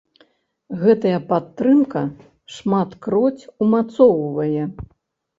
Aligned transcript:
Гэтая 0.83 1.17
падтрымка 1.31 2.01
шматкроць 2.53 3.43
умацоўвае. 3.65 4.63